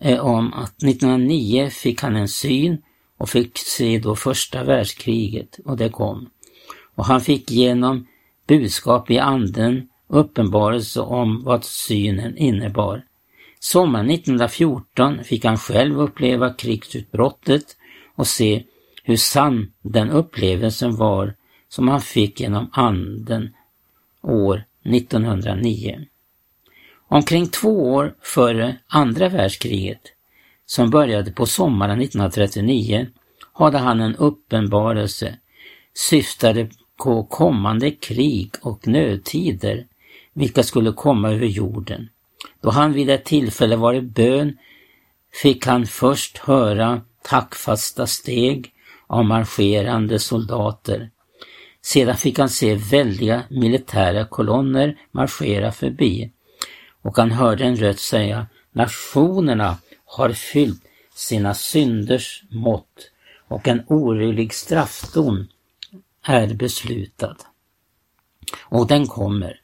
eh, 0.00 0.18
om 0.18 0.52
att 0.52 0.82
1909 0.82 1.70
fick 1.70 2.02
han 2.02 2.16
en 2.16 2.28
syn 2.28 2.82
och 3.18 3.28
fick 3.28 3.58
se 3.58 3.98
då 3.98 4.16
första 4.16 4.64
världskriget 4.64 5.58
och 5.64 5.76
det 5.76 5.88
kom. 5.88 6.30
Och 6.94 7.04
han 7.04 7.20
fick 7.20 7.50
genom 7.50 8.06
budskap 8.46 9.10
i 9.10 9.18
anden 9.18 9.88
uppenbarelse 10.08 11.00
om 11.00 11.44
vad 11.44 11.64
synen 11.64 12.36
innebar. 12.36 13.04
Sommaren 13.60 14.10
1914 14.10 15.24
fick 15.24 15.44
han 15.44 15.58
själv 15.58 16.00
uppleva 16.00 16.54
krigsutbrottet 16.54 17.76
och 18.14 18.26
se 18.26 18.64
hur 19.02 19.16
sann 19.16 19.72
den 19.82 20.10
upplevelsen 20.10 20.96
var 20.96 21.34
som 21.76 21.88
han 21.88 22.00
fick 22.00 22.40
genom 22.40 22.70
anden 22.72 23.54
år 24.22 24.64
1909. 24.84 26.06
Omkring 27.08 27.48
två 27.48 27.92
år 27.92 28.14
före 28.20 28.76
andra 28.86 29.28
världskriget, 29.28 30.00
som 30.66 30.90
började 30.90 31.32
på 31.32 31.46
sommaren 31.46 32.00
1939, 32.00 33.06
hade 33.52 33.78
han 33.78 34.00
en 34.00 34.16
uppenbarelse 34.16 35.38
syftade 35.94 36.68
på 37.04 37.24
kommande 37.24 37.90
krig 37.90 38.50
och 38.62 38.88
nödtider 38.88 39.86
vilka 40.32 40.62
skulle 40.62 40.92
komma 40.92 41.30
över 41.30 41.46
jorden. 41.46 42.08
Då 42.60 42.70
han 42.70 42.92
vid 42.92 43.10
ett 43.10 43.24
tillfälle 43.24 43.76
var 43.76 43.94
i 43.94 44.00
bön 44.00 44.58
fick 45.42 45.66
han 45.66 45.86
först 45.86 46.38
höra 46.38 47.00
tackfasta 47.22 48.06
steg 48.06 48.72
av 49.06 49.24
marscherande 49.24 50.18
soldater. 50.18 51.10
Sedan 51.86 52.16
fick 52.16 52.38
han 52.38 52.48
se 52.48 52.74
väldiga 52.74 53.42
militära 53.50 54.24
kolonner 54.24 54.98
marschera 55.10 55.72
förbi 55.72 56.30
och 57.02 57.16
han 57.16 57.30
hörde 57.30 57.64
en 57.64 57.76
röst 57.76 58.00
säga 58.00 58.46
Nationerna 58.72 59.78
har 60.04 60.32
fyllt 60.32 60.82
sina 61.14 61.54
synders 61.54 62.42
mått 62.50 63.10
och 63.48 63.68
en 63.68 63.84
orygglig 63.88 64.54
straffdom 64.54 65.46
är 66.22 66.54
beslutad. 66.54 67.36
Och 68.58 68.86
den 68.86 69.06
kommer. 69.06 69.60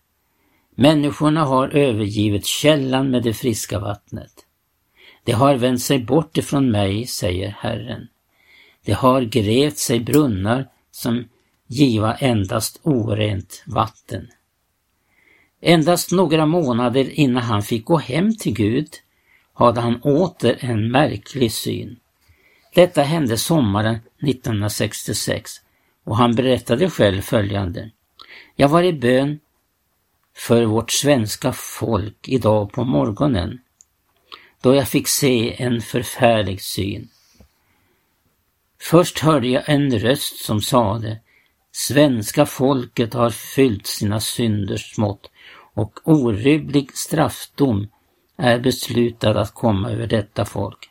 Människorna 0.74 1.44
har 1.44 1.68
övergivit 1.68 2.46
källan 2.46 3.10
med 3.10 3.22
det 3.22 3.34
friska 3.34 3.78
vattnet. 3.78 4.32
De 5.24 5.32
har 5.32 5.54
vänt 5.54 5.82
sig 5.82 5.98
bort 5.98 6.36
ifrån 6.38 6.70
mig, 6.70 7.06
säger 7.06 7.56
Herren. 7.58 8.08
De 8.84 8.92
har 8.92 9.22
grävt 9.22 9.78
sig 9.78 10.00
brunnar 10.00 10.68
som 10.90 11.24
giva 11.72 12.14
endast 12.14 12.80
orent 12.82 13.62
vatten. 13.66 14.28
Endast 15.60 16.12
några 16.12 16.46
månader 16.46 17.10
innan 17.10 17.42
han 17.42 17.62
fick 17.62 17.84
gå 17.84 17.96
hem 17.96 18.36
till 18.36 18.54
Gud 18.54 18.88
hade 19.52 19.80
han 19.80 20.02
åter 20.02 20.56
en 20.60 20.90
märklig 20.90 21.52
syn. 21.52 21.96
Detta 22.74 23.02
hände 23.02 23.36
sommaren 23.38 23.98
1966 24.22 25.50
och 26.04 26.16
han 26.16 26.34
berättade 26.34 26.90
själv 26.90 27.20
följande. 27.20 27.90
Jag 28.56 28.68
var 28.68 28.82
i 28.82 28.92
bön 28.92 29.40
för 30.36 30.64
vårt 30.64 30.90
svenska 30.90 31.52
folk 31.52 32.28
idag 32.28 32.72
på 32.72 32.84
morgonen, 32.84 33.60
då 34.60 34.74
jag 34.74 34.88
fick 34.88 35.08
se 35.08 35.62
en 35.62 35.80
förfärlig 35.80 36.62
syn. 36.62 37.08
Först 38.80 39.18
hörde 39.18 39.48
jag 39.48 39.62
en 39.66 39.98
röst 39.98 40.44
som 40.44 40.60
sade 40.60 41.20
Svenska 41.72 42.46
folket 42.46 43.14
har 43.14 43.30
fyllt 43.30 43.86
sina 43.86 44.20
synders 44.20 44.98
mått 44.98 45.30
och 45.74 46.00
orubblig 46.04 46.96
straffdom 46.96 47.88
är 48.36 48.58
beslutad 48.58 49.40
att 49.40 49.54
komma 49.54 49.90
över 49.90 50.06
detta 50.06 50.44
folk. 50.44 50.90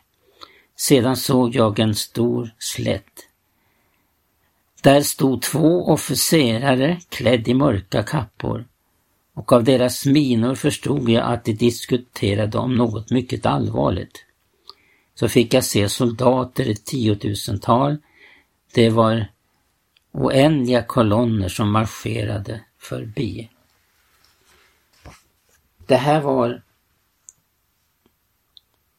Sedan 0.76 1.16
såg 1.16 1.54
jag 1.54 1.78
en 1.78 1.94
stor 1.94 2.54
slätt. 2.58 3.28
Där 4.82 5.00
stod 5.00 5.42
två 5.42 5.88
officerare 5.88 7.00
klädda 7.08 7.50
i 7.50 7.54
mörka 7.54 8.02
kappor 8.02 8.64
och 9.34 9.52
av 9.52 9.64
deras 9.64 10.06
minor 10.06 10.54
förstod 10.54 11.08
jag 11.08 11.32
att 11.32 11.44
de 11.44 11.52
diskuterade 11.52 12.58
om 12.58 12.74
något 12.74 13.10
mycket 13.10 13.46
allvarligt. 13.46 14.24
Så 15.14 15.28
fick 15.28 15.54
jag 15.54 15.64
se 15.64 15.88
soldater 15.88 16.68
i 16.68 16.76
tiotusental. 16.76 17.96
Det 18.74 18.90
var 18.90 19.26
oändliga 20.12 20.82
kolonner 20.82 21.48
som 21.48 21.72
marscherade 21.72 22.64
förbi. 22.78 23.50
Det 25.86 25.96
här 25.96 26.20
var 26.20 26.62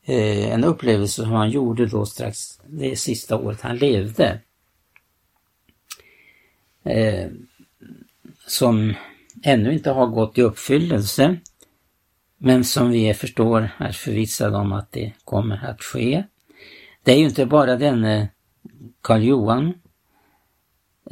eh, 0.04 0.52
en 0.54 0.64
upplevelse 0.64 1.22
som 1.22 1.32
han 1.32 1.50
gjorde 1.50 1.86
då 1.86 2.06
strax 2.06 2.62
det 2.68 2.96
sista 2.96 3.38
året 3.38 3.62
han 3.62 3.78
levde. 3.78 4.40
Eh, 6.84 7.30
som 8.48 8.94
ännu 9.44 9.74
inte 9.74 9.92
har 9.92 10.08
gått 10.08 10.38
i 10.38 10.42
uppfyllelse, 10.42 11.38
men 12.38 12.64
som 12.64 12.92
vi 12.92 13.14
förstår 13.14 13.70
är 13.78 13.92
förvissade 13.92 14.58
om 14.58 14.74
att 14.74 14.92
det 14.92 15.14
kommer 15.24 15.66
att 15.66 15.84
ske. 15.84 16.24
Det 17.04 17.12
är 17.12 17.18
ju 17.18 17.26
inte 17.26 17.46
bara 17.46 17.76
denne 17.76 18.30
Karl 19.02 19.24
Johan 19.24 19.74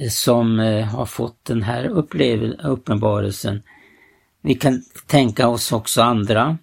som 0.10 0.60
eh, 0.60 0.86
har 0.86 1.06
fått 1.06 1.46
den 1.46 1.64
här 1.64 1.86
uppenbarelsen. 2.64 3.64
Vi 4.42 4.56
kan 4.56 4.84
tänka 5.08 5.48
oss 5.48 5.72
också 5.72 6.02
andra 6.02 6.58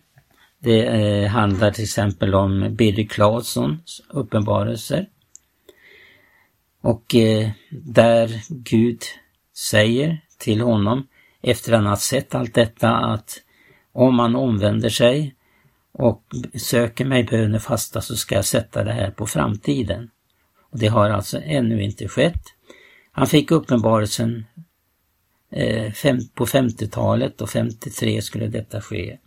Det 0.59 0.87
eh, 0.87 1.29
handlar 1.29 1.71
till 1.71 1.85
exempel 1.85 2.35
om 2.35 2.75
Billy 2.75 3.07
Claessons 3.09 4.03
uppenbarelser. 4.09 5.09
Och 6.81 7.15
eh, 7.15 7.51
där 7.71 8.43
Gud 8.49 9.03
säger 9.57 10.21
till 10.39 10.61
honom 10.61 11.07
efter 11.43 11.73
att 11.73 11.79
han 11.79 11.87
har 11.87 11.97
sett 11.97 12.35
allt 12.35 12.55
detta 12.55 12.91
att 12.91 13.43
om 13.93 14.15
man 14.15 14.37
omvänder 14.37 14.89
sig 14.89 15.35
och 15.93 16.23
söker 16.55 17.05
mig 17.05 17.25
bönefasta 17.25 18.01
så 18.01 18.17
ska 18.17 18.35
jag 18.35 18.45
sätta 18.45 18.85
det 18.85 18.93
här 18.93 19.11
på 19.11 19.27
framtiden. 19.27 20.11
Och 20.71 20.79
Det 20.79 20.87
har 20.87 21.11
alltså 21.11 21.41
ännu 21.45 21.83
inte 21.83 22.09
skett. 22.09 22.43
Han 23.19 23.27
fick 23.27 23.51
uppenbarelsen 23.51 24.45
eh, 25.51 25.93
på 26.35 26.47
50-talet 26.47 27.41
och 27.41 27.51
53 27.51 28.23
skulle 28.23 28.47
detta 28.47 28.81
ske. 28.81 29.19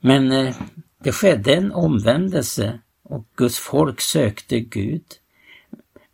Men 0.00 0.32
eh, 0.32 0.56
det 0.98 1.12
skedde 1.12 1.54
en 1.54 1.72
omvändelse 1.72 2.80
och 3.02 3.26
Guds 3.36 3.58
folk 3.58 4.00
sökte 4.00 4.60
Gud 4.60 5.04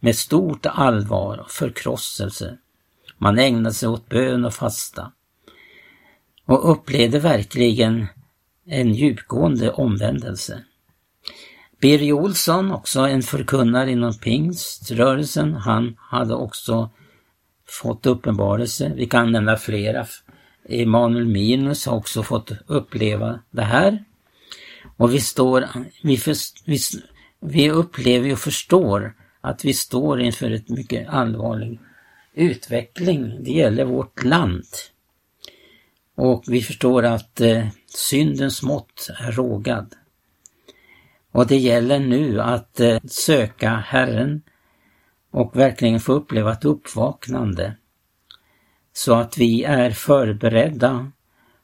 med 0.00 0.16
stort 0.16 0.66
allvar 0.66 1.38
och 1.38 1.50
förkrosselse. 1.50 2.58
Man 3.16 3.38
ägnade 3.38 3.74
sig 3.74 3.88
åt 3.88 4.08
bön 4.08 4.44
och 4.44 4.54
fasta 4.54 5.12
och 6.44 6.72
upplevde 6.72 7.18
verkligen 7.18 8.06
en 8.66 8.94
djupgående 8.94 9.70
omvändelse. 9.70 10.64
Birger 11.80 12.12
Olsson, 12.12 12.72
också 12.72 13.00
en 13.00 13.22
förkunnare 13.22 13.90
inom 13.90 14.18
pingströrelsen, 14.18 15.54
han 15.54 15.96
hade 15.98 16.34
också 16.34 16.90
fått 17.68 18.06
uppenbarelse. 18.06 18.92
Vi 18.96 19.06
kan 19.06 19.32
nämna 19.32 19.56
flera. 19.56 20.06
Emanuel 20.68 21.26
Minus 21.26 21.86
har 21.86 21.96
också 21.96 22.22
fått 22.22 22.52
uppleva 22.66 23.40
det 23.50 23.62
här. 23.62 24.04
Och 24.96 25.14
vi 25.14 25.20
står, 25.20 25.64
vi, 26.02 26.16
för, 26.16 26.34
vi, 26.64 26.78
vi 27.40 27.70
upplever 27.70 28.32
och 28.32 28.38
förstår 28.38 29.14
att 29.40 29.64
vi 29.64 29.72
står 29.72 30.20
inför 30.20 30.50
ett 30.50 30.68
mycket 30.68 31.08
allvarlig 31.08 31.80
utveckling. 32.34 33.44
Det 33.44 33.50
gäller 33.50 33.84
vårt 33.84 34.24
land. 34.24 34.66
Och 36.14 36.44
vi 36.48 36.62
förstår 36.62 37.02
att 37.02 37.40
eh, 37.40 37.66
syndens 37.86 38.62
mått 38.62 39.10
är 39.18 39.32
rågad. 39.32 39.94
Och 41.32 41.46
det 41.46 41.56
gäller 41.56 41.98
nu 41.98 42.40
att 42.40 42.80
eh, 42.80 42.98
söka 43.04 43.70
Herren 43.70 44.42
och 45.30 45.56
verkligen 45.56 46.00
få 46.00 46.12
uppleva 46.12 46.52
ett 46.52 46.64
uppvaknande. 46.64 47.76
Så 48.92 49.14
att 49.14 49.38
vi 49.38 49.64
är 49.64 49.90
förberedda 49.90 51.12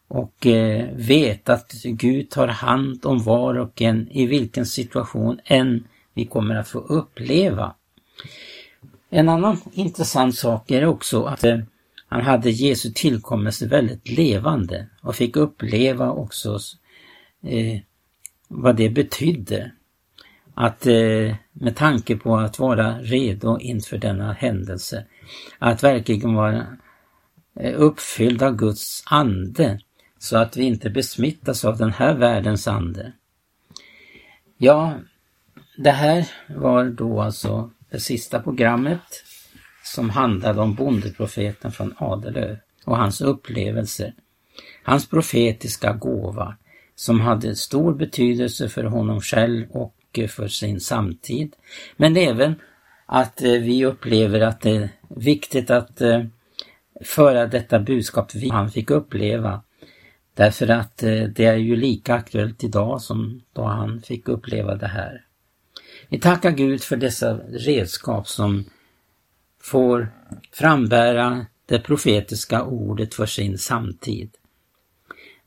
och 0.09 0.47
eh, 0.47 0.89
vet 0.95 1.49
att 1.49 1.73
Gud 1.85 2.31
tar 2.31 2.49
hand 2.49 3.07
om 3.07 3.23
var 3.23 3.55
och 3.55 3.83
en 3.83 4.09
i 4.11 4.27
vilken 4.27 4.67
situation 4.67 5.41
än 5.45 5.87
vi 6.15 6.25
kommer 6.25 6.55
att 6.55 6.69
få 6.69 6.79
uppleva. 6.79 7.75
En 9.11 9.29
annan 9.29 9.61
intressant 9.73 10.35
sak 10.35 10.71
är 10.71 10.85
också 10.85 11.25
att 11.25 11.45
eh, 11.45 11.59
han 12.09 12.23
hade 12.23 12.51
Jesu 12.51 12.93
tillkommelse 12.95 13.67
väldigt 13.67 14.09
levande 14.09 14.87
och 15.03 15.17
fick 15.17 15.37
uppleva 15.37 16.11
också 16.11 16.59
vad 18.49 18.77
det 18.77 18.91
betydde. 18.91 19.71
Att 20.55 20.87
eh, 20.87 21.35
med 21.53 21.77
tanke 21.77 22.17
på 22.17 22.37
att 22.37 22.59
vara 22.59 22.99
redo 22.99 23.59
inför 23.59 23.99
denna 23.99 24.33
händelse, 24.33 25.05
att 25.59 25.83
verkligen 25.83 26.35
vara 26.35 26.67
eh, 27.61 27.75
uppfylld 27.77 28.43
av 28.43 28.57
Guds 28.57 29.03
ande 29.07 29.81
så 30.19 30.37
att 30.37 30.57
vi 30.57 30.65
inte 30.65 30.91
besmittas 30.91 31.65
av 31.65 31.77
den 31.77 31.93
här 31.93 32.15
världens 32.15 32.69
ande. 32.69 33.13
Ja, 34.57 34.95
det 35.77 35.91
här 35.91 36.31
var 36.49 36.85
då 36.85 37.21
alltså 37.21 37.71
det 37.91 38.01
sista 38.01 38.41
programmet 38.41 39.25
som 39.85 40.11
handlade 40.11 40.61
om 40.61 40.75
bondeprofeten 40.75 41.73
från 41.73 41.95
Adelöv 41.99 42.57
och 42.85 42.97
hans 42.97 43.21
upplevelser. 43.21 44.15
Hans 44.83 45.09
profetiska 45.09 45.93
gåva 45.93 46.57
som 46.95 47.21
hade 47.21 47.57
stor 47.57 47.95
betydelse 47.95 48.69
för 48.69 48.85
honom 48.85 49.21
själv 49.21 49.71
och 49.71 49.95
eh, 50.13 50.29
för 50.29 50.49
sin 50.49 50.81
samtid. 50.81 51.57
Men 51.97 52.17
även 52.17 52.55
att 53.07 53.43
eh, 53.43 53.53
vi 53.53 53.85
upplever 53.85 54.41
att 54.41 54.61
det 54.61 54.77
är 54.77 54.89
viktigt 55.09 55.71
att 55.71 56.01
eh, 56.01 56.25
föra 57.05 57.47
detta 57.47 57.81
budskap 57.81 58.33
han 58.51 58.71
fick 58.71 58.91
uppleva. 58.91 59.63
Därför 60.35 60.69
att 60.69 60.97
det 61.35 61.45
är 61.45 61.57
ju 61.57 61.77
lika 61.77 62.15
aktuellt 62.15 62.65
idag 62.65 63.03
som 63.03 63.43
då 63.53 63.65
han 63.65 64.03
fick 64.03 64.29
uppleva 64.29 64.75
det 64.75 64.87
här. 64.87 65.25
Vi 66.09 66.21
tackar 66.21 66.51
Gud 66.51 66.83
för 66.83 66.97
dessa 66.97 67.39
redskap 67.49 68.29
som 68.29 68.65
får 69.61 70.09
frambära 70.53 71.47
det 71.67 71.79
profetiska 71.79 72.63
ordet 72.63 73.15
för 73.15 73.27
sin 73.27 73.59
samtid. 73.59 74.31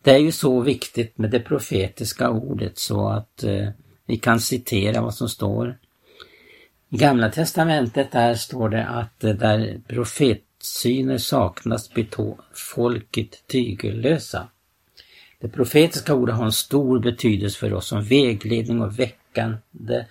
Det 0.08 0.14
är 0.14 0.20
ju 0.20 0.32
så 0.32 0.60
viktigt 0.60 1.18
med 1.18 1.32
det 1.32 1.40
profetiska 1.40 2.30
ordet 2.30 2.78
så 2.78 3.10
att 3.10 3.44
eh, 3.44 3.70
vi 4.06 4.18
kan 4.18 4.40
citera 4.40 5.02
vad 5.02 5.14
som 5.14 5.30
står. 5.30 5.78
I 6.90 6.98
Gamla 6.98 7.30
Testamentet 7.30 8.12
där 8.12 8.34
står 8.34 8.70
det 8.70 8.86
att 8.86 9.24
eh, 9.24 9.34
där 9.34 9.82
profetsyner 9.88 11.18
saknas 11.18 11.94
blir 11.94 12.08
folket 12.54 13.48
tygellösa. 13.48 14.48
Det 15.40 15.50
profetiska 15.50 16.14
ordet 16.14 16.36
har 16.36 16.46
en 16.46 16.52
stor 16.52 17.00
betydelse 17.00 17.60
för 17.60 17.74
oss 17.74 17.88
som 17.88 18.04
vägledning 18.04 18.82
och 18.82 19.00
väckande 19.00 20.06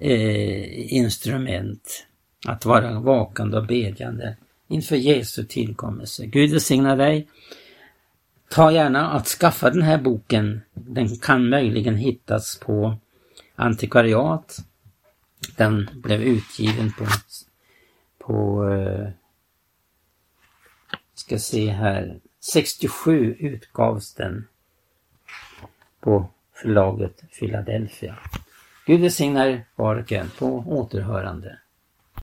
eh, 0.00 0.94
instrument. 0.94 2.06
Att 2.46 2.64
vara 2.64 3.00
vakande 3.00 3.56
och 3.56 3.66
bedjande 3.66 4.36
inför 4.68 4.96
Jesu 4.96 5.44
tillkommelse. 5.44 6.26
Gud 6.26 6.50
välsigna 6.50 6.96
dig. 6.96 7.28
Ta 8.52 8.72
gärna 8.72 9.10
att 9.10 9.26
skaffa 9.26 9.70
den 9.70 9.82
här 9.82 9.98
boken. 9.98 10.60
Den 10.74 11.16
kan 11.16 11.48
möjligen 11.48 11.96
hittas 11.96 12.58
på 12.58 12.96
antikvariat. 13.56 14.58
Den 15.56 15.90
blev 15.94 16.22
utgiven 16.22 16.92
på, 16.92 17.06
på 18.18 18.68
eh, 18.68 19.08
ska 21.14 21.38
se 21.38 21.70
här, 21.70 22.20
67 22.40 23.36
utgavs 23.38 24.14
den 24.14 24.48
på 26.00 26.28
förlaget 26.54 27.22
Philadelphia. 27.38 28.18
Gud 28.86 29.00
välsignar 29.00 29.64
var 29.76 29.96
och 29.96 30.12
en 30.12 30.30
på 30.38 30.46
återhörande. 30.66 31.58